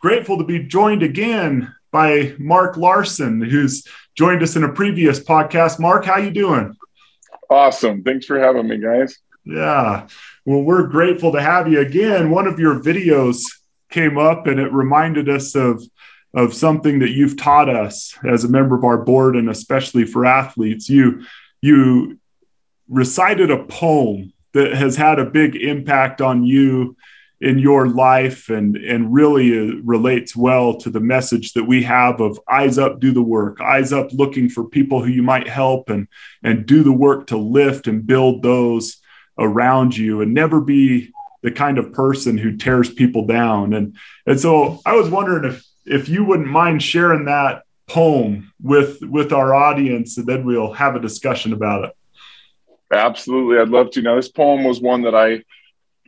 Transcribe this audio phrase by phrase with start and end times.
[0.00, 3.86] grateful to be joined again by Mark Larsen, who's
[4.16, 5.78] joined us in a previous podcast.
[5.78, 6.76] Mark, how you doing?
[7.48, 8.02] Awesome.
[8.02, 9.18] Thanks for having me, guys.
[9.44, 10.06] Yeah.
[10.44, 12.30] Well, we're grateful to have you again.
[12.30, 13.42] One of your videos
[13.90, 15.82] came up and it reminded us of
[16.32, 20.24] of something that you've taught us as a member of our board and especially for
[20.24, 20.88] athletes.
[20.88, 21.24] You
[21.60, 22.18] you
[22.88, 26.96] recited a poem that has had a big impact on you
[27.40, 32.20] in your life and and really uh, relates well to the message that we have
[32.20, 33.60] of eyes up do the work.
[33.60, 36.06] Eyes up looking for people who you might help and
[36.42, 38.98] and do the work to lift and build those
[39.38, 43.72] around you and never be the kind of person who tears people down.
[43.72, 43.96] And
[44.26, 49.32] and so i was wondering if if you wouldn't mind sharing that poem with with
[49.32, 51.96] our audience and then we'll have a discussion about it.
[52.92, 53.58] Absolutely.
[53.58, 54.02] I'd love to.
[54.02, 55.42] Now this poem was one that i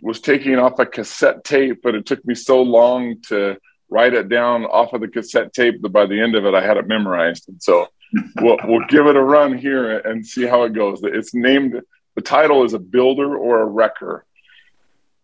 [0.03, 3.56] was taking off a cassette tape, but it took me so long to
[3.89, 6.67] write it down off of the cassette tape that by the end of it, I
[6.67, 7.48] had it memorized.
[7.48, 7.86] And so
[8.41, 11.00] we'll, we'll give it a run here and see how it goes.
[11.05, 11.81] It's named,
[12.17, 14.27] the title is A Builder or a Wrecker.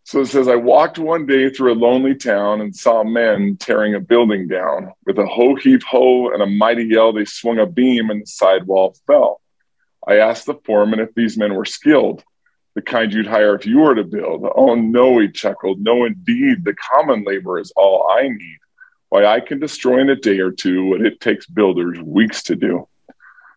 [0.05, 3.95] So it says, I walked one day through a lonely town and saw men tearing
[3.95, 4.93] a building down.
[5.05, 8.27] With a ho heave ho and a mighty yell, they swung a beam and the
[8.27, 9.43] sidewall fell.
[10.07, 12.23] I asked the foreman if these men were skilled
[12.79, 14.49] the kind you'd hire if you were to build.
[14.55, 15.81] Oh, no, he chuckled.
[15.81, 18.59] No, indeed, the common labor is all I need.
[19.09, 22.55] Why, I can destroy in a day or two what it takes builders weeks to
[22.55, 22.87] do.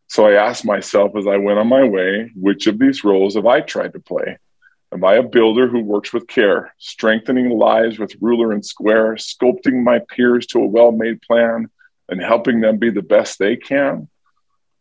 [0.07, 3.45] So I asked myself as I went on my way, which of these roles have
[3.45, 4.39] I tried to play?
[4.91, 9.83] Am I a builder who works with care, strengthening lives with ruler and square, sculpting
[9.83, 11.69] my peers to a well made plan,
[12.09, 14.09] and helping them be the best they can?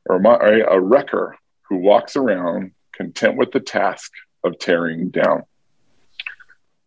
[0.09, 1.37] Or am I a wrecker
[1.69, 4.11] who walks around content with the task
[4.45, 5.43] of tearing down.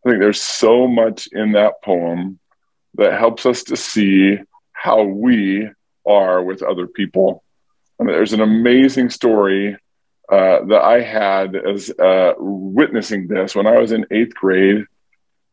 [0.06, 2.40] I think there's so much in that poem
[2.96, 4.38] that helps us to see
[4.74, 5.70] how we
[6.06, 7.44] are with other people.
[8.00, 9.78] I mean, there's an amazing story
[10.30, 14.86] uh, that I had as uh, witnessing this when I was in eighth grade.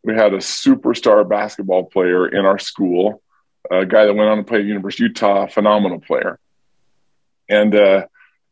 [0.03, 3.23] We had a superstar basketball player in our school,
[3.71, 6.39] a guy that went on to play at University of Utah, phenomenal player.
[7.49, 8.07] And uh,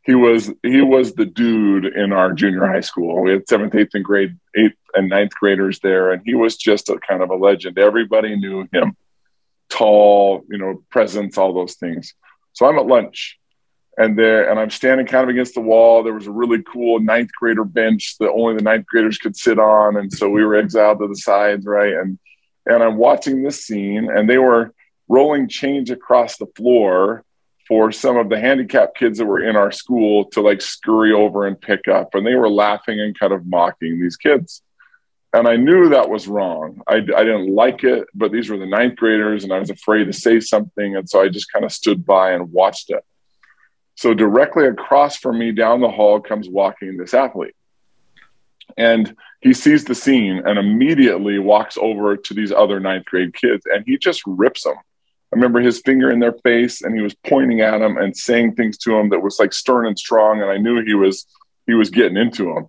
[0.08, 3.20] he was he was the dude in our junior high school.
[3.20, 6.88] We had seventh, eighth, and grade eighth and ninth graders there, and he was just
[6.88, 7.78] a kind of a legend.
[7.78, 8.96] Everybody knew him.
[9.68, 12.14] Tall, you know, presence, all those things.
[12.54, 13.38] So I'm at lunch,
[13.98, 16.02] and there, and I'm standing kind of against the wall.
[16.02, 19.58] There was a really cool ninth grader bench that only the ninth graders could sit
[19.58, 21.92] on, and so we were exiled to the sides, right?
[21.92, 22.18] And
[22.64, 24.72] and I'm watching this scene, and they were
[25.06, 27.26] rolling change across the floor
[27.68, 31.46] for some of the handicapped kids that were in our school to like scurry over
[31.46, 32.14] and pick up.
[32.14, 34.62] And they were laughing and kind of mocking these kids.
[35.34, 36.80] And I knew that was wrong.
[36.88, 40.04] I, I didn't like it, but these were the ninth graders and I was afraid
[40.04, 40.96] to say something.
[40.96, 43.04] And so I just kind of stood by and watched it.
[43.96, 47.54] So directly across from me down the hall comes walking this athlete.
[48.78, 53.66] And he sees the scene and immediately walks over to these other ninth grade kids
[53.66, 54.76] and he just rips them
[55.32, 58.54] I remember his finger in their face and he was pointing at them and saying
[58.54, 60.40] things to them that was like stern and strong.
[60.40, 61.26] And I knew he was
[61.66, 62.68] he was getting into them.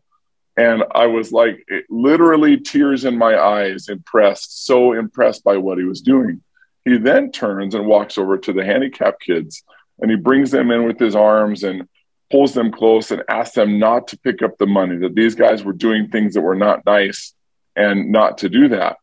[0.57, 5.85] And I was like literally tears in my eyes, impressed, so impressed by what he
[5.85, 6.41] was doing.
[6.83, 9.63] He then turns and walks over to the handicapped kids
[9.99, 11.87] and he brings them in with his arms and
[12.31, 15.63] pulls them close and asks them not to pick up the money, that these guys
[15.63, 17.33] were doing things that were not nice
[17.75, 18.97] and not to do that.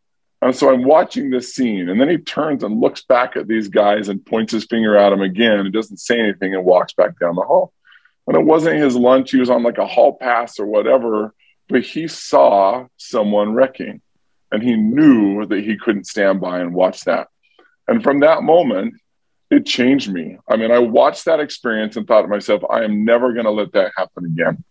[0.46, 3.66] And so I'm watching this scene, and then he turns and looks back at these
[3.66, 7.18] guys and points his finger at them again and doesn't say anything and walks back
[7.18, 7.72] down the hall.
[8.28, 11.34] And it wasn't his lunch, he was on like a hall pass or whatever,
[11.68, 14.02] but he saw someone wrecking
[14.52, 17.26] and he knew that he couldn't stand by and watch that.
[17.88, 18.94] And from that moment,
[19.50, 20.38] it changed me.
[20.48, 23.50] I mean, I watched that experience and thought to myself, I am never going to
[23.50, 24.62] let that happen again.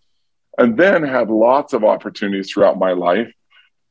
[0.58, 3.30] And then had lots of opportunities throughout my life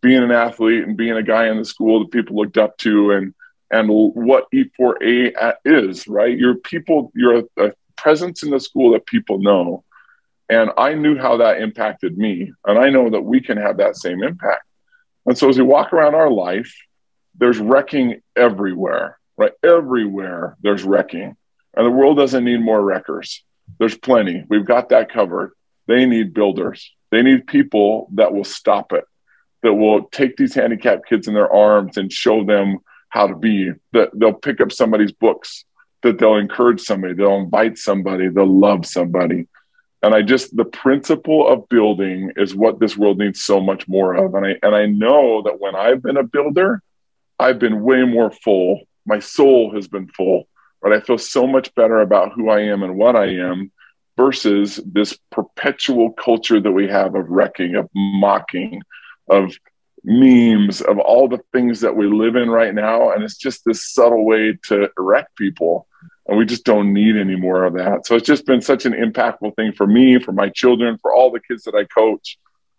[0.04, 3.12] being an athlete and being a guy in the school that people looked up to
[3.12, 3.34] and
[3.70, 6.38] and what E4A is, right?
[6.38, 9.82] You're people, you're a, a presence in the school that people know.
[10.48, 12.52] And I knew how that impacted me.
[12.66, 14.62] And I know that we can have that same impact.
[15.26, 16.72] And so as we walk around our life,
[17.36, 19.18] there's wrecking everywhere.
[19.36, 19.52] right?
[19.64, 21.36] Everywhere there's wrecking,
[21.76, 23.42] and the world doesn't need more wreckers.
[23.78, 24.44] There's plenty.
[24.48, 25.52] We've got that covered.
[25.86, 26.92] They need builders.
[27.10, 29.04] They need people that will stop it,
[29.64, 32.78] that will take these handicapped kids in their arms and show them
[33.08, 33.72] how to be.
[33.92, 35.64] That they'll pick up somebody's books,
[36.02, 39.48] that they'll encourage somebody, they'll invite somebody, they'll love somebody.
[40.02, 44.14] And I just the principle of building is what this world needs so much more
[44.14, 44.34] of.
[44.34, 46.82] And I and I know that when I've been a builder,
[47.38, 48.82] I've been way more full.
[49.06, 50.46] My soul has been full.
[50.82, 53.72] But I feel so much better about who I am and what I am
[54.18, 58.82] versus this perpetual culture that we have of wrecking, of mocking,
[59.28, 59.56] of
[60.04, 63.10] memes, of all the things that we live in right now.
[63.10, 65.86] And it's just this subtle way to wreck people.
[66.26, 68.06] And we just don't need any more of that.
[68.06, 71.30] So it's just been such an impactful thing for me, for my children, for all
[71.30, 72.38] the kids that I coach.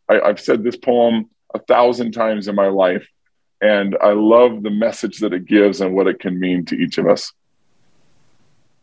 [0.09, 3.07] I, I've said this poem a thousand times in my life.
[3.61, 6.97] And I love the message that it gives and what it can mean to each
[6.97, 7.31] of us.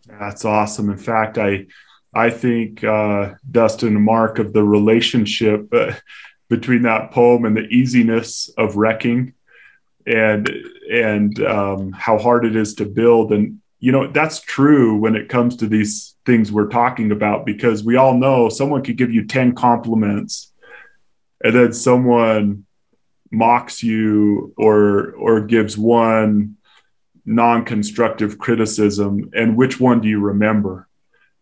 [0.07, 0.91] That's awesome.
[0.91, 1.67] In fact, I
[2.15, 5.93] I think uh, Dustin Mark of the relationship uh,
[6.53, 9.33] between that poem and the easiness of wrecking,
[10.07, 10.51] and
[10.93, 13.33] and um, how hard it is to build.
[13.33, 17.83] And you know that's true when it comes to these things we're talking about because
[17.83, 20.53] we all know someone could give you ten compliments,
[21.43, 22.67] and then someone
[23.31, 26.59] mocks you or or gives one
[27.25, 30.87] non-constructive criticism and which one do you remember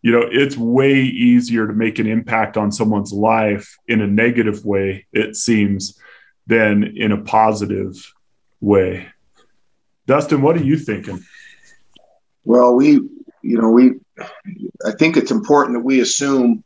[0.03, 4.65] you know it's way easier to make an impact on someone's life in a negative
[4.65, 5.99] way it seems
[6.47, 8.13] than in a positive
[8.61, 9.09] way.
[10.07, 11.23] Dustin what are you thinking?
[12.45, 13.01] Well we
[13.43, 13.93] you know we
[14.85, 16.63] i think it's important that we assume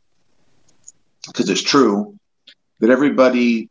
[1.27, 2.17] because it's true
[2.79, 3.69] that everybody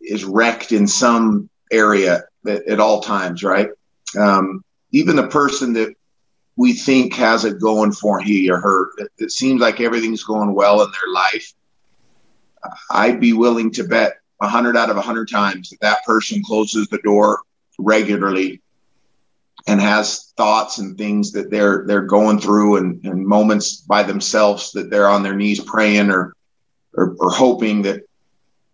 [0.00, 3.70] is wrecked in some area at, at all times right?
[4.18, 5.94] Um, even the person that
[6.58, 10.52] we think has it going for he or her, it, it seems like everything's going
[10.52, 11.54] well in their life.
[12.90, 16.42] I'd be willing to bet a hundred out of a hundred times that that person
[16.44, 17.42] closes the door
[17.78, 18.60] regularly
[19.68, 24.72] and has thoughts and things that they're they're going through and, and moments by themselves
[24.72, 26.34] that they're on their knees praying or,
[26.94, 28.02] or or hoping that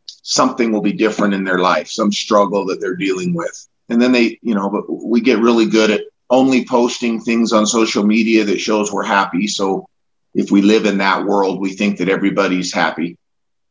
[0.07, 4.13] something will be different in their life, some struggle that they're dealing with and then
[4.13, 8.45] they, you know, but we get really good at only posting things on social media
[8.45, 9.47] that shows we're happy.
[9.47, 9.89] So
[10.35, 13.19] if we live in that world, we think that everybody's happy.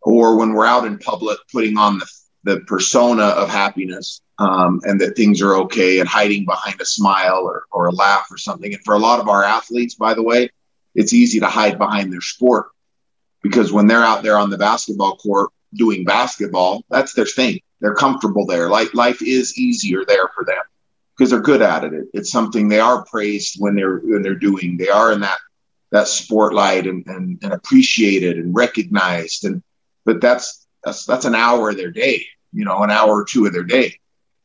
[0.01, 2.07] Or when we're out in public, putting on the,
[2.43, 7.41] the persona of happiness um, and that things are okay and hiding behind a smile
[7.43, 8.73] or, or a laugh or something.
[8.73, 10.49] And for a lot of our athletes, by the way,
[10.95, 12.67] it's easy to hide behind their sport
[13.41, 17.59] because when they're out there on the basketball court doing basketball, that's their thing.
[17.79, 18.69] They're comfortable there.
[18.69, 20.63] Like life is easier there for them
[21.17, 22.05] because they're good at it.
[22.13, 24.77] It's something they are praised when they're when they're doing.
[24.77, 25.37] They are in that
[25.91, 29.45] that spotlight and, and, and appreciated and recognized.
[29.45, 29.61] And
[30.05, 33.45] but that's that's that's an hour of their day, you know, an hour or two
[33.45, 33.99] of their day.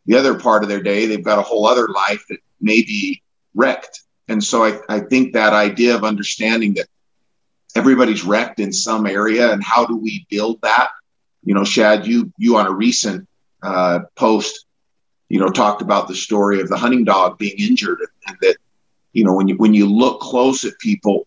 [0.07, 3.23] The other part of their day, they've got a whole other life that may be
[3.55, 4.03] wrecked.
[4.29, 6.87] And so I, I think that idea of understanding that
[7.75, 10.89] everybody's wrecked in some area and how do we build that?
[11.45, 13.27] You know, Shad, you you on a recent
[13.63, 14.67] uh, post,
[15.29, 18.57] you know, talked about the story of the hunting dog being injured, and that
[19.13, 21.27] you know when you when you look close at people,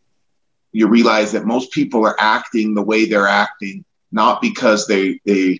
[0.71, 5.59] you realize that most people are acting the way they're acting not because they they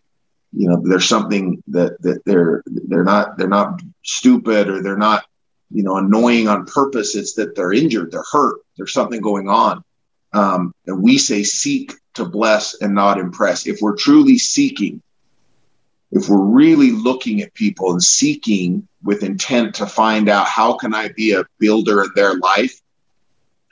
[0.54, 5.26] you know there's something that that they're they're not they're not stupid or they're not
[5.70, 7.16] you know annoying on purpose.
[7.16, 9.84] It's that they're injured they're hurt there's something going on.
[10.34, 13.68] Um, and we say seek to bless and not impress.
[13.68, 15.02] If we're truly seeking
[16.12, 20.94] if we're really looking at people and seeking with intent to find out how can
[20.94, 22.82] I be a builder in their life,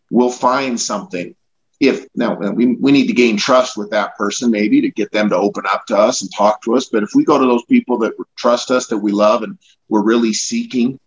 [0.09, 1.35] we'll find something.
[1.79, 5.29] If now we, we need to gain trust with that person, maybe to get them
[5.29, 6.85] to open up to us and talk to us.
[6.85, 10.03] But if we go to those people that trust us, that we love, and we're
[10.03, 10.99] really seeking,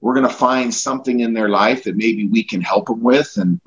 [0.00, 3.36] we're going to find something in their life that maybe we can help them with,
[3.36, 3.60] and,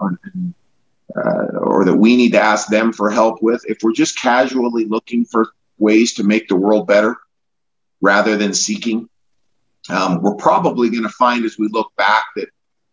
[1.16, 3.64] uh, or that we need to ask them for help with.
[3.68, 5.50] If we're just casually looking for
[5.82, 7.18] ways to make the world better
[8.00, 9.10] rather than seeking.
[9.90, 12.50] Um, we're probably going to find as we look back that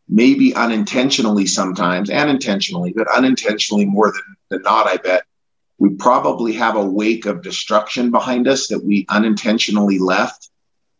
[0.09, 5.25] maybe unintentionally sometimes and intentionally, but unintentionally more than, than not, I bet,
[5.79, 10.49] we probably have a wake of destruction behind us that we unintentionally left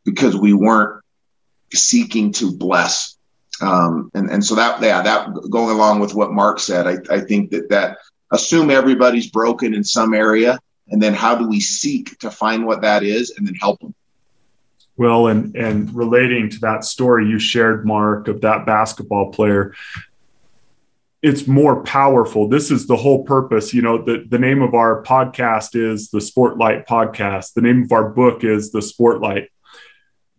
[0.05, 1.03] because we weren't
[1.73, 3.17] seeking to bless.
[3.61, 7.21] Um, and, and so that, yeah, that going along with what Mark said, I, I
[7.21, 7.99] think that that
[8.31, 10.59] assume everybody's broken in some area
[10.91, 13.95] and then how do we seek to find what that is and then help them
[14.97, 19.75] Well, and and relating to that story you shared, Mark, of that basketball player,
[21.23, 22.49] it's more powerful.
[22.49, 23.75] This is the whole purpose.
[23.75, 27.55] You know, the, the name of our podcast is the Sportlight Podcast.
[27.55, 29.49] The name of our book is the Sportlight.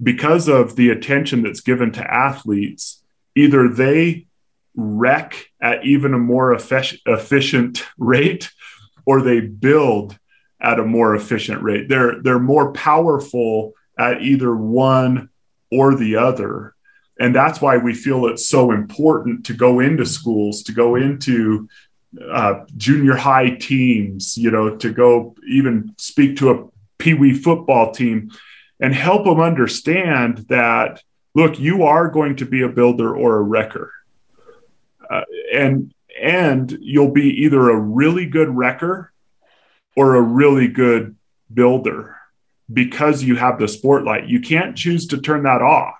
[0.02, 3.04] Because of the attention that's given to athletes,
[3.36, 4.28] either they
[4.76, 8.50] wreck at even a more efficient rate
[9.06, 10.18] or they build
[10.62, 11.88] at a more efficient rate.
[11.90, 15.30] They're they're more powerful at either one
[15.72, 16.74] or the other.
[17.20, 21.68] And that's why we feel it's so important to go into schools, to go into
[22.32, 27.92] uh, junior high teams, you know, to go even speak to a pee wee football
[27.92, 28.32] team
[28.80, 31.04] and help them understand that,
[31.36, 33.92] look, you are going to be a builder or a wrecker.
[35.10, 35.24] Uh,
[35.54, 39.12] and and you'll be either a really good wrecker
[40.00, 41.14] or a really good
[41.54, 42.16] builder
[42.72, 44.30] because you have the spotlight.
[44.30, 45.98] You can't choose to turn that off.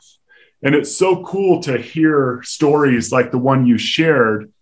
[0.64, 4.54] And it's so cool to hear stories like the one you shared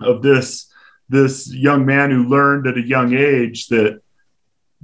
[0.00, 0.72] of this
[1.08, 4.00] this young man who learned at a young age that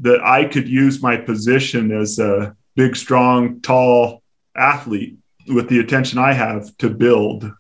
[0.03, 4.23] that I could use my position as a big, strong, tall
[4.55, 5.19] athlete
[5.49, 7.51] with the attention I have to build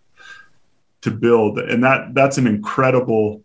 [1.01, 3.43] to build and that that's an incredible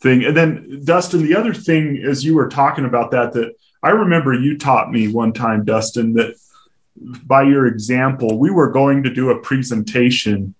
[0.00, 3.52] thing and then dustin the other thing as you were talking about that that
[3.82, 6.34] I remember you taught me one time, Dustin, that
[6.96, 10.54] by your example, we were going to do a presentation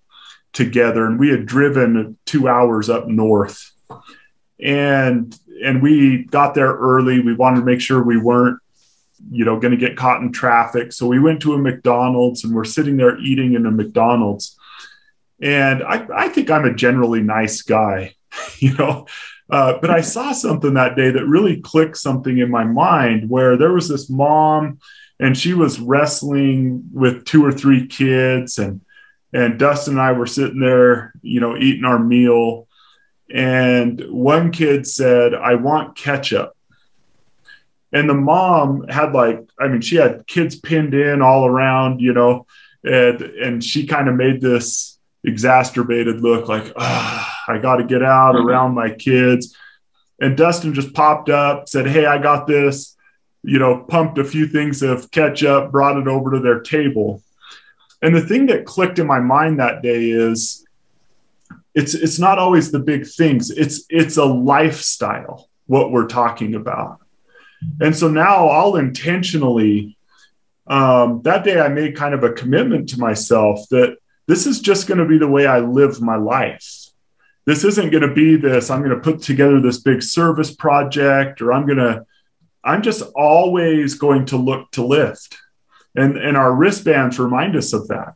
[0.53, 3.71] together and we had driven two hours up north.
[4.59, 7.19] And and we got there early.
[7.19, 8.59] We wanted to make sure we weren't,
[9.29, 10.93] you know, going to get caught in traffic.
[10.93, 14.57] So we went to a McDonald's and we're sitting there eating in a McDonald's.
[15.41, 18.15] And I, I think I'm a generally nice guy,
[18.59, 19.07] you know.
[19.49, 23.57] Uh, but I saw something that day that really clicked something in my mind where
[23.57, 24.79] there was this mom
[25.19, 28.81] and she was wrestling with two or three kids and
[29.31, 32.67] and Dustin and I were sitting there, you know, eating our meal.
[33.31, 36.55] And one kid said, I want ketchup.
[37.91, 42.13] And the mom had like, I mean, she had kids pinned in all around, you
[42.13, 42.47] know,
[42.83, 48.03] and and she kind of made this exacerbated look like, ah, I got to get
[48.03, 48.47] out mm-hmm.
[48.47, 49.55] around my kids.
[50.21, 52.95] And Dustin just popped up, said, Hey, I got this,
[53.43, 57.23] you know, pumped a few things of ketchup, brought it over to their table.
[58.01, 60.65] And the thing that clicked in my mind that day is
[61.75, 63.51] it's it's not always the big things.
[63.51, 66.99] It's it's a lifestyle what we're talking about.
[67.81, 69.97] And so now I'll intentionally
[70.67, 74.87] um, that day I made kind of a commitment to myself that this is just
[74.87, 76.88] going to be the way I live my life.
[77.49, 81.41] This isn't going to be this, I'm going to put together this big service project,
[81.41, 82.05] or I'm going to,
[82.63, 85.35] I'm just always going to look to lift.
[85.95, 88.13] And, and our wristbands remind us of that.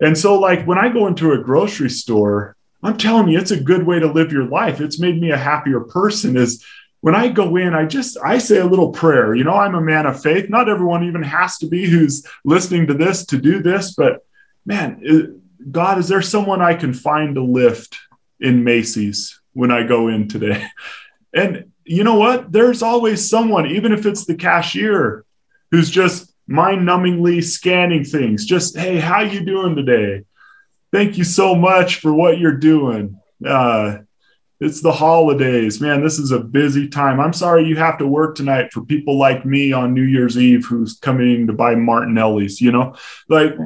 [0.00, 3.60] And so, like when I go into a grocery store, I'm telling you, it's a
[3.60, 4.80] good way to live your life.
[4.80, 6.38] It's made me a happier person.
[6.38, 6.64] Is
[7.02, 9.34] when I go in, I just I say a little prayer.
[9.34, 10.48] You know, I'm a man of faith.
[10.48, 14.24] Not everyone even has to be who's listening to this to do this, but
[14.64, 17.98] man, God, is there someone I can find to lift
[18.42, 20.66] in Macy's when I go in today?
[21.34, 22.52] And you know what?
[22.52, 25.24] There's always someone, even if it's the cashier,
[25.70, 28.44] who's just mind-numbingly scanning things.
[28.44, 30.24] Just, hey, how you doing today?
[30.92, 33.18] Thank you so much for what you're doing.
[33.42, 34.00] Uh,
[34.60, 36.04] it's the holidays, man.
[36.04, 37.18] This is a busy time.
[37.18, 40.66] I'm sorry you have to work tonight for people like me on New Year's Eve
[40.66, 42.60] who's coming to buy Martinelli's.
[42.60, 42.94] You know,
[43.28, 43.56] like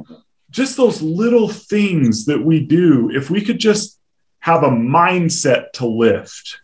[0.51, 4.01] just those little things that we do, if we could just
[4.47, 6.61] have a mindset to lift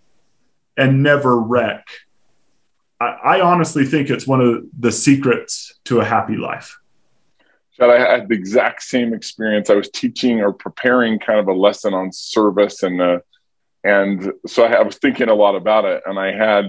[0.76, 1.84] and never wreck,
[3.00, 6.78] I, I honestly think it's one of the secrets to a happy life.
[7.72, 9.68] Shad, I had the exact same experience.
[9.68, 13.18] I was teaching or preparing kind of a lesson on service, and uh,
[13.82, 16.04] and so I, I was thinking a lot about it.
[16.06, 16.66] And I had,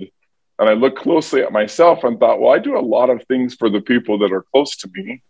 [0.58, 3.54] and I looked closely at myself and thought, well, I do a lot of things
[3.54, 5.22] for the people that are close to me,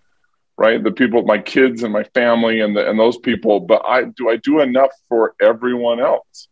[0.63, 0.81] right?
[0.81, 3.59] The people, my kids and my family and the, and those people.
[3.59, 6.47] But I do I do enough for everyone else?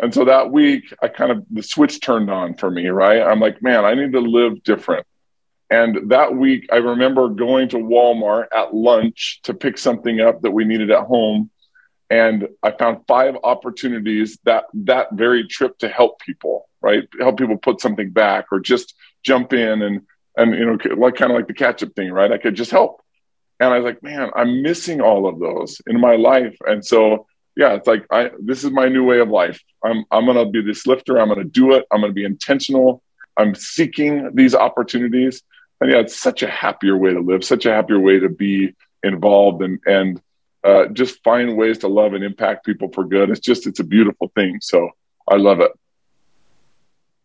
[0.00, 3.22] And so that week, I kind of the switch turned on for me, right?
[3.22, 5.06] I'm like, man, I need to live different.
[5.70, 10.50] And that week, I remember going to Walmart at lunch to pick something up that
[10.50, 11.48] we needed at home.
[12.10, 17.04] And I found five opportunities that that very trip to help people, right?
[17.20, 20.00] Help people put something back or just jump in and
[20.36, 22.32] and you know like kind of like the ketchup thing, right?
[22.32, 22.98] I could just help.
[23.62, 26.56] And I was like, man, I'm missing all of those in my life.
[26.66, 29.62] And so, yeah, it's like, I, this is my new way of life.
[29.84, 31.20] I'm, I'm to be this lifter.
[31.20, 31.86] I'm to do it.
[31.92, 33.04] I'm to be intentional.
[33.36, 35.42] I'm seeking these opportunities.
[35.80, 38.74] and yeah, it's such a happier way to live, such a happier way to be
[39.04, 40.20] involved and and
[40.64, 43.30] uh, just find ways to love and impact people for good.
[43.30, 44.58] It's just it's a beautiful thing.
[44.60, 44.90] So
[45.28, 45.70] I love it.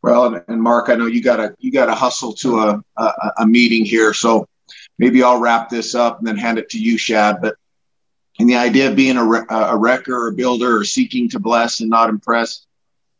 [0.03, 3.13] Well, and Mark, I know you got to you got to hustle to a, a,
[3.39, 4.47] a meeting here, so
[4.97, 7.37] maybe I'll wrap this up and then hand it to you, Shad.
[7.41, 7.55] But
[8.39, 11.79] in the idea of being a, a wrecker or a builder or seeking to bless
[11.79, 12.65] and not impress,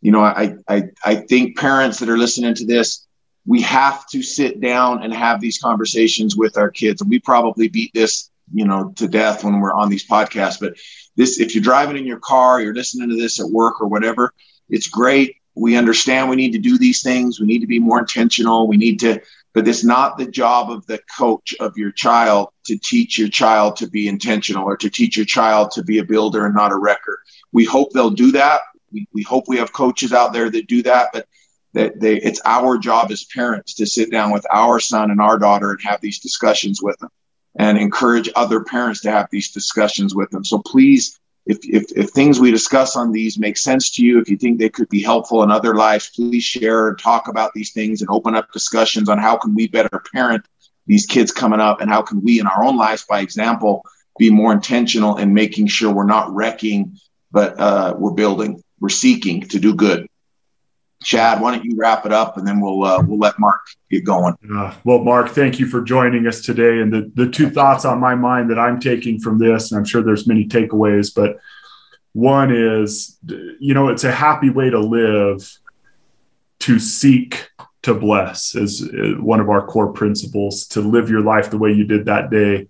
[0.02, 3.08] you know, I, I I think parents that are listening to this,
[3.46, 7.68] we have to sit down and have these conversations with our kids, and we probably
[7.68, 10.60] beat this, you know, to death when we're on these podcasts.
[10.60, 10.76] But
[11.16, 14.34] this, if you're driving in your car, you're listening to this at work or whatever,
[14.70, 17.40] it's great we understand we need to do these things.
[17.40, 18.68] We need to be more intentional.
[18.68, 19.20] We need to,
[19.58, 23.76] but it's not the job of the coach of your child to teach your child
[23.76, 26.78] to be intentional or to teach your child to be a builder and not a
[26.78, 27.24] wrecker.
[27.52, 28.62] We hope they'll do that.
[28.92, 31.26] We, we hope we have coaches out there that do that, but
[31.74, 35.40] that they, it's our job as parents to sit down with our son and our
[35.40, 37.10] daughter and have these discussions with them
[37.58, 40.46] and encourage other parents to have these discussions with them.
[40.46, 44.30] So please if, if, if things we discuss on these make sense to you, if
[44.30, 47.72] you think they could be helpful in other lives, please share and talk about these
[47.72, 50.46] things and open up discussions on how can we better parent
[50.86, 53.84] these kids coming up and how can we in our own lives, by example,
[54.20, 56.98] be more intentional in making sure we're not wrecking,
[57.32, 60.08] but uh, we're building, we're seeking to do good.
[61.04, 64.04] Shad, why don't you wrap it up and then we'll uh, we'll let Mark get
[64.04, 64.36] going.
[64.54, 66.80] Uh, well, Mark, thank you for joining us today.
[66.80, 69.86] And the the two thoughts on my mind that I'm taking from this, and I'm
[69.86, 71.38] sure there's many takeaways, but
[72.14, 73.20] one is,
[73.60, 75.60] you know, it's a happy way to live
[76.60, 77.50] to seek
[77.84, 78.90] to bless is
[79.20, 82.68] one of our core principles to live your life the way you did that day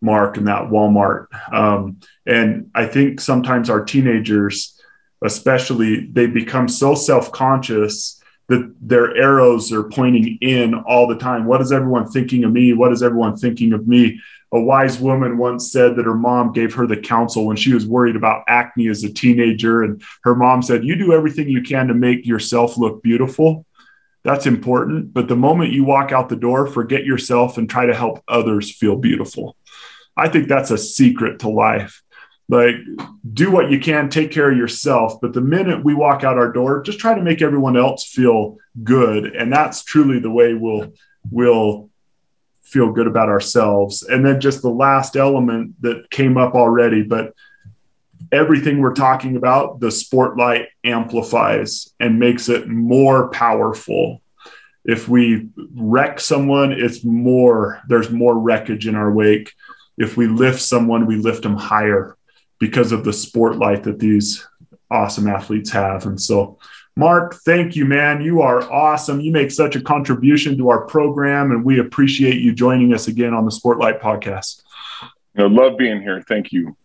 [0.00, 4.79] mark in that walmart um, and i think sometimes our teenagers
[5.22, 11.44] especially they become so self-conscious that their arrows are pointing in all the time.
[11.44, 12.72] What is everyone thinking of me?
[12.72, 14.20] What is everyone thinking of me?
[14.52, 17.86] A wise woman once said that her mom gave her the counsel when she was
[17.86, 21.86] worried about acne as a teenager and her mom said you do everything you can
[21.86, 23.64] to make yourself look beautiful.
[24.24, 27.94] That's important but the moment you walk out the door forget yourself and try to
[27.94, 29.56] help others feel beautiful.
[30.16, 32.02] I think that's a secret to life
[32.50, 32.74] like
[33.32, 35.20] do what you can take care of yourself.
[35.20, 38.58] But the minute we walk out our door just try to make everyone else feel
[38.82, 39.36] good.
[39.36, 40.92] And that's truly the way we'll
[41.30, 41.88] we'll
[42.62, 44.02] feel good about ourselves.
[44.02, 47.34] And then just the last element that came up already but
[48.32, 54.22] everything we're talking about the spotlight amplifies and makes it more powerful.
[54.84, 59.52] If we wreck someone it's more there's more wreckage in our wake.
[59.96, 62.16] If we lift someone we lift them higher
[62.60, 64.46] because of the spotlight that these
[64.90, 66.06] awesome athletes have.
[66.06, 66.58] And so,
[66.96, 68.20] Mark, thank you, man.
[68.20, 69.20] You are awesome.
[69.20, 73.34] You make such a contribution to our program, and we appreciate you joining us again
[73.34, 74.62] on the Sportlight podcast.
[75.36, 76.22] I love being here.
[76.28, 76.76] Thank you.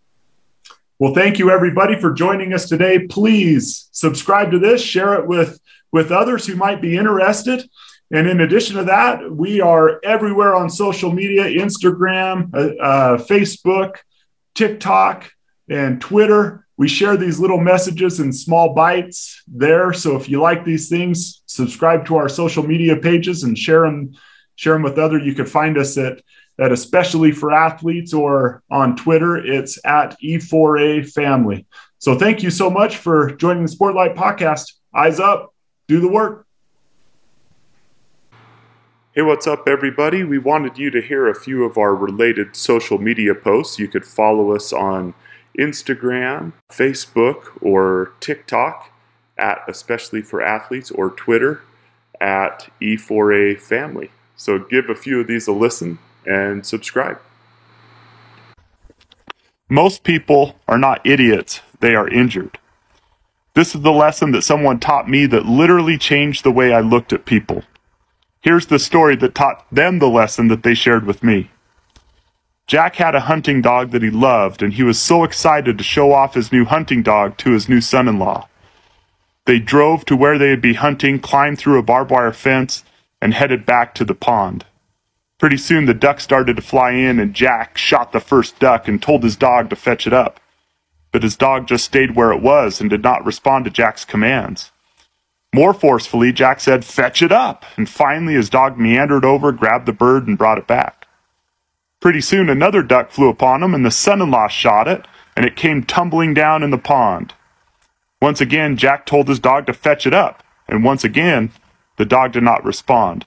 [0.97, 3.05] Well, thank you everybody for joining us today.
[3.07, 5.59] Please subscribe to this, share it with
[5.91, 7.69] with others who might be interested.
[8.11, 13.97] And in addition to that, we are everywhere on social media Instagram, uh, uh, Facebook,
[14.53, 15.31] TikTok,
[15.69, 16.65] and Twitter.
[16.77, 19.93] We share these little messages in small bites there.
[19.93, 24.13] So if you like these things, subscribe to our social media pages and share them,
[24.55, 25.17] share them with other.
[25.17, 26.21] You can find us at
[26.59, 31.65] at especially for athletes or on Twitter, it's at E4A family.
[31.99, 34.73] So thank you so much for joining the Sportlight podcast.
[34.93, 35.53] Eyes up,
[35.87, 36.45] do the work.
[39.13, 40.23] Hey, what's up, everybody?
[40.23, 43.79] We wanted you to hear a few of our related social media posts.
[43.79, 45.13] You could follow us on
[45.59, 48.91] Instagram, Facebook, or TikTok
[49.37, 51.61] at especially for athletes or Twitter
[52.21, 54.11] at E4A family.
[54.35, 57.19] So give a few of these a listen and subscribe.
[59.69, 62.59] Most people are not idiots, they are injured.
[63.55, 67.13] This is the lesson that someone taught me that literally changed the way I looked
[67.13, 67.63] at people.
[68.41, 71.49] Here's the story that taught them the lesson that they shared with me.
[72.67, 76.11] Jack had a hunting dog that he loved, and he was so excited to show
[76.11, 78.47] off his new hunting dog to his new son in law.
[79.45, 82.83] They drove to where they would be hunting, climbed through a barbed wire fence,
[83.21, 84.65] and headed back to the pond.
[85.37, 88.99] Pretty soon the duck started to fly in, and Jack shot the first duck and
[88.99, 90.39] told his dog to fetch it up.
[91.11, 94.71] But his dog just stayed where it was and did not respond to Jack's commands.
[95.53, 97.63] More forcefully, Jack said, Fetch it up!
[97.77, 101.04] And finally, his dog meandered over, grabbed the bird, and brought it back.
[102.05, 105.81] Pretty soon another duck flew upon him, and the son-in-law shot it, and it came
[105.83, 107.33] tumbling down in the pond.
[108.21, 111.51] Once again, Jack told his dog to fetch it up, and once again,
[111.97, 113.25] the dog did not respond.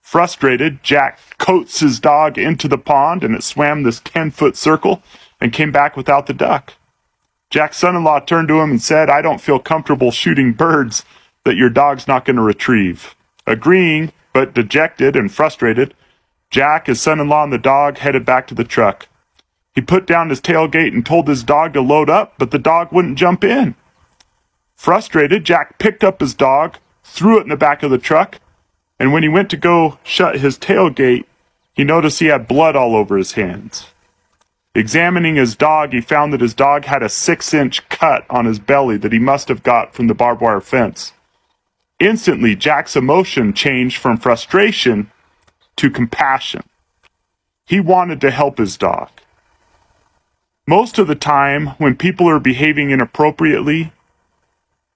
[0.00, 5.02] Frustrated, Jack coats his dog into the pond and it swam this 10 foot circle
[5.38, 6.76] and came back without the duck.
[7.50, 11.04] Jack's son in law turned to him and said, I don't feel comfortable shooting birds
[11.44, 13.14] that your dog's not going to retrieve.
[13.46, 15.92] Agreeing, but dejected and frustrated,
[16.50, 19.08] Jack, his son in law, and the dog headed back to the truck.
[19.74, 22.90] He put down his tailgate and told his dog to load up, but the dog
[22.90, 23.74] wouldn't jump in.
[24.74, 28.40] Frustrated, Jack picked up his dog, threw it in the back of the truck,
[28.98, 31.26] and when he went to go shut his tailgate,
[31.74, 33.88] he noticed he had blood all over his hands.
[34.74, 38.58] Examining his dog, he found that his dog had a six inch cut on his
[38.58, 41.12] belly that he must have got from the barbed wire fence.
[42.00, 45.10] Instantly, Jack's emotion changed from frustration
[45.78, 46.62] to compassion.
[47.66, 49.10] He wanted to help his dog.
[50.66, 53.92] Most of the time, when people are behaving inappropriately,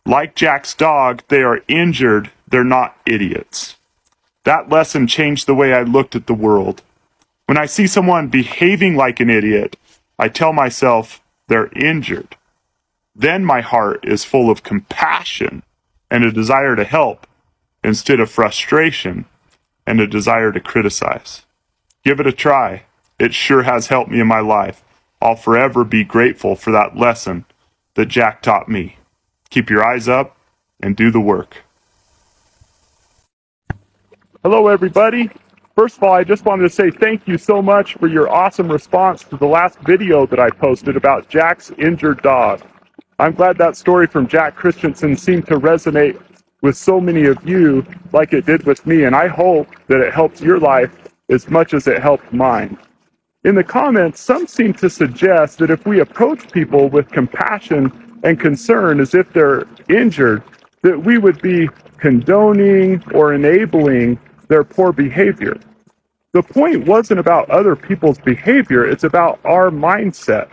[0.04, 3.76] like Jack's dog, they are injured, they're not idiots.
[4.44, 6.82] That lesson changed the way I looked at the world.
[7.46, 9.76] When I see someone behaving like an idiot,
[10.18, 12.36] I tell myself they're injured.
[13.14, 15.62] Then my heart is full of compassion
[16.10, 17.26] and a desire to help
[17.84, 19.26] instead of frustration
[19.86, 21.42] and a desire to criticize.
[22.04, 22.84] Give it a try.
[23.18, 24.82] It sure has helped me in my life.
[25.20, 27.44] I'll forever be grateful for that lesson
[27.94, 28.96] that Jack taught me.
[29.50, 30.36] Keep your eyes up
[30.80, 31.58] and do the work.
[34.42, 35.30] Hello, everybody.
[35.76, 38.70] First of all, I just wanted to say thank you so much for your awesome
[38.70, 42.60] response to the last video that I posted about Jack's injured dog.
[43.18, 46.20] I'm glad that story from Jack Christensen seemed to resonate
[46.62, 50.14] with so many of you like it did with me, and I hope that it
[50.14, 50.96] helped your life
[51.28, 52.78] as much as it helped mine.
[53.44, 58.38] In the comments, some seem to suggest that if we approach people with compassion and
[58.38, 60.44] concern as if they're injured,
[60.82, 65.58] that we would be condoning or enabling their poor behavior.
[66.32, 70.50] The point wasn't about other people's behavior, it's about our mindset.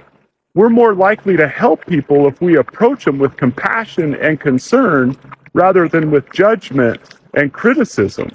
[0.55, 5.15] We're more likely to help people if we approach them with compassion and concern
[5.53, 6.99] rather than with judgment
[7.33, 8.29] and criticism.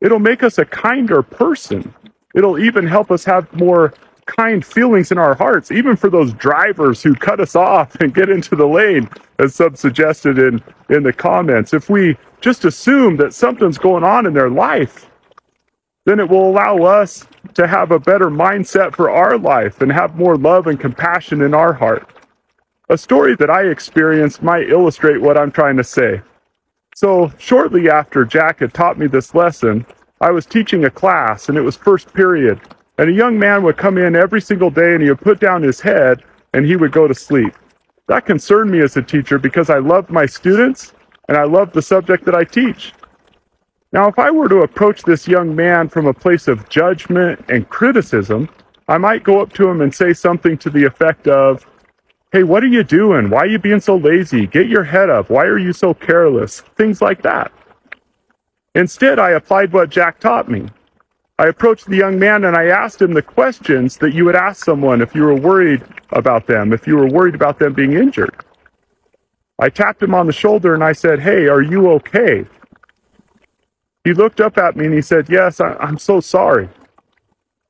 [0.00, 1.94] It'll make us a kinder person.
[2.34, 3.94] It'll even help us have more
[4.26, 8.28] kind feelings in our hearts, even for those drivers who cut us off and get
[8.28, 11.72] into the lane, as some suggested in, in the comments.
[11.72, 15.08] If we just assume that something's going on in their life,
[16.04, 20.16] then it will allow us to have a better mindset for our life and have
[20.16, 22.08] more love and compassion in our heart.
[22.88, 26.22] A story that I experienced might illustrate what I'm trying to say.
[26.96, 29.84] So, shortly after Jack had taught me this lesson,
[30.22, 32.58] I was teaching a class and it was first period.
[32.96, 35.62] And a young man would come in every single day and he would put down
[35.62, 36.22] his head
[36.54, 37.52] and he would go to sleep.
[38.08, 40.94] That concerned me as a teacher because I loved my students
[41.28, 42.94] and I loved the subject that I teach.
[43.92, 47.68] Now, if I were to approach this young man from a place of judgment and
[47.68, 48.48] criticism,
[48.88, 51.66] I might go up to him and say something to the effect of,
[52.32, 53.30] Hey, what are you doing?
[53.30, 54.46] Why are you being so lazy?
[54.46, 55.30] Get your head up.
[55.30, 56.60] Why are you so careless?
[56.60, 57.52] Things like that.
[58.74, 60.66] Instead, I applied what Jack taught me.
[61.38, 64.64] I approached the young man and I asked him the questions that you would ask
[64.64, 68.34] someone if you were worried about them, if you were worried about them being injured.
[69.58, 72.44] I tapped him on the shoulder and I said, Hey, are you okay?
[74.04, 76.68] He looked up at me and he said, Yes, I, am so sorry.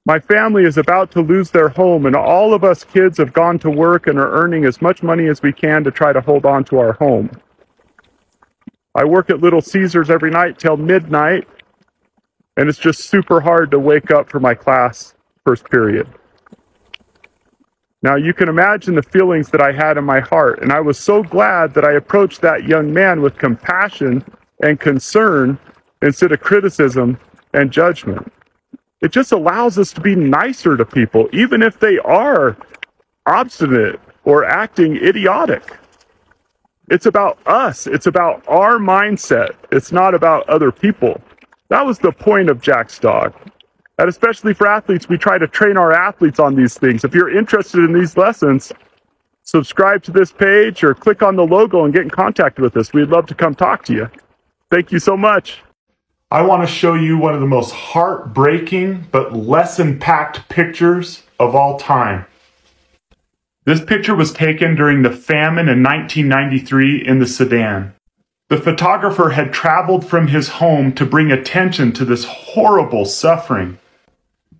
[0.06, 3.58] My family is about to lose their home, and all of us kids have gone
[3.58, 6.46] to work and are earning as much money as we can to try to hold
[6.46, 7.28] on to our home.
[8.94, 11.48] I work at Little Caesars every night till midnight,
[12.56, 15.14] and it's just super hard to wake up for my class
[15.44, 16.08] first period.
[18.00, 21.00] Now, you can imagine the feelings that I had in my heart, and I was
[21.00, 24.24] so glad that I approached that young man with compassion
[24.62, 25.58] and concern
[26.00, 27.18] instead of criticism
[27.54, 28.32] and judgment.
[29.00, 32.56] It just allows us to be nicer to people, even if they are
[33.26, 35.76] obstinate or acting idiotic.
[36.88, 41.20] It's about us, it's about our mindset, it's not about other people.
[41.68, 43.34] That was the point of Jack's dog.
[43.98, 47.02] And especially for athletes, we try to train our athletes on these things.
[47.02, 48.72] If you're interested in these lessons,
[49.42, 52.92] subscribe to this page or click on the logo and get in contact with us.
[52.92, 54.10] We'd love to come talk to you.
[54.70, 55.62] Thank you so much.
[56.28, 61.54] I want to show you one of the most heartbreaking but lesson packed pictures of
[61.54, 62.26] all time.
[63.64, 67.94] This picture was taken during the famine in 1993 in the Sudan.
[68.48, 73.78] The photographer had traveled from his home to bring attention to this horrible suffering.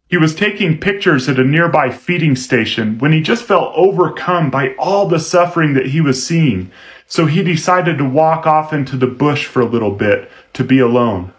[0.08, 4.76] He was taking pictures at a nearby feeding station when he just felt overcome by
[4.76, 6.70] all the suffering that he was seeing,
[7.08, 10.78] so he decided to walk off into the bush for a little bit to be
[10.78, 11.32] alone.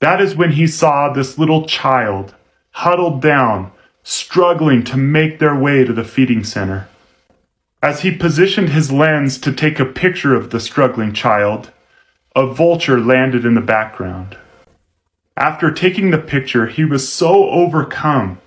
[0.00, 2.34] That is when he saw this little child
[2.72, 6.88] huddled down, struggling to make their way to the feeding center.
[7.82, 11.70] As he positioned his lens to take a picture of the struggling child,
[12.36, 14.36] a vulture landed in the background.
[15.36, 18.40] After taking the picture, he was so overcome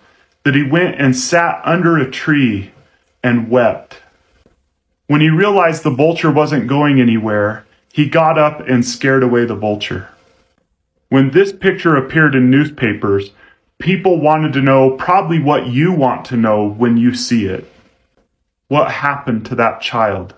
[0.43, 2.71] that he went and sat under a tree
[3.23, 3.97] and wept.
[5.07, 9.55] When he realized the vulture wasn't going anywhere, he got up and scared away the
[9.55, 10.09] vulture.
[11.13, 13.33] When this picture appeared in newspapers,
[13.77, 17.71] people wanted to know probably what you want to know when you see it.
[18.67, 20.33] What happened to that child?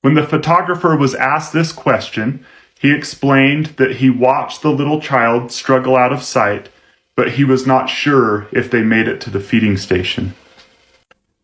[0.00, 2.46] When the photographer was asked this question,
[2.80, 6.70] he explained that he watched the little child struggle out of sight,
[7.14, 10.34] but he was not sure if they made it to the feeding station.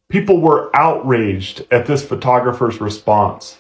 [0.09, 3.59] People were outraged at this photographer's response.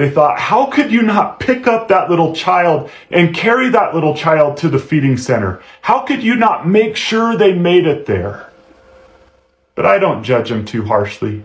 [0.00, 4.16] They thought, how could you not pick up that little child and carry that little
[4.16, 5.62] child to the feeding center?
[5.82, 8.50] How could you not make sure they made it there?
[9.74, 11.44] But I don't judge him too harshly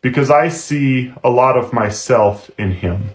[0.00, 3.10] because I see a lot of myself in him.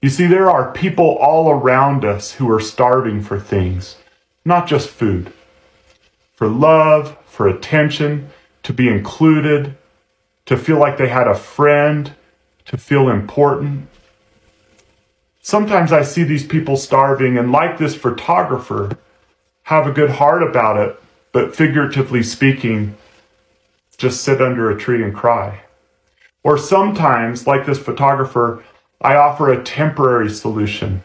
[0.00, 3.96] You see, there are people all around us who are starving for things,
[4.44, 5.32] not just food,
[6.36, 8.30] for love, for attention,
[8.62, 9.76] to be included,
[10.44, 12.14] to feel like they had a friend,
[12.66, 13.88] to feel important.
[15.40, 18.98] Sometimes I see these people starving and, like this photographer,
[19.64, 21.00] have a good heart about it,
[21.32, 22.96] but figuratively speaking,
[23.96, 25.62] just sit under a tree and cry.
[26.42, 28.62] Or sometimes, like this photographer,
[29.00, 31.02] I offer a temporary solution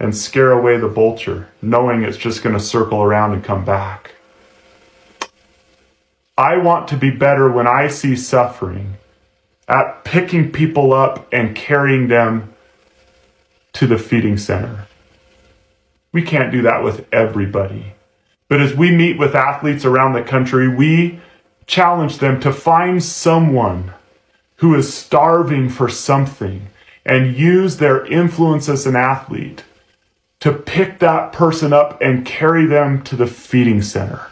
[0.00, 4.14] and scare away the vulture, knowing it's just going to circle around and come back.
[6.36, 8.96] I want to be better when I see suffering
[9.68, 12.54] at picking people up and carrying them
[13.74, 14.86] to the feeding center.
[16.12, 17.94] We can't do that with everybody.
[18.48, 21.20] But as we meet with athletes around the country, we
[21.66, 23.92] challenge them to find someone
[24.56, 26.68] who is starving for something
[27.04, 29.64] and use their influence as an athlete
[30.40, 34.26] to pick that person up and carry them to the feeding center.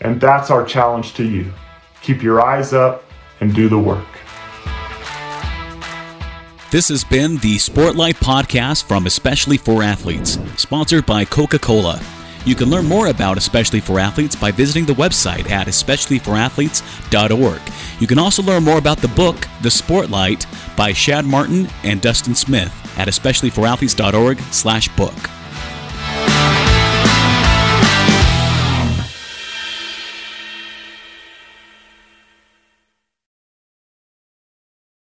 [0.00, 1.52] And that's our challenge to you.
[2.02, 3.04] Keep your eyes up
[3.40, 4.06] and do the work.
[6.74, 12.02] This has been the Sportlight Podcast from Especially for Athletes, sponsored by Coca Cola.
[12.44, 17.60] You can learn more about Especially for Athletes by visiting the website at especiallyforathletes.org.
[18.00, 22.34] You can also learn more about the book, The Sportlight, by Shad Martin and Dustin
[22.34, 25.14] Smith at especiallyforathletes.org slash book.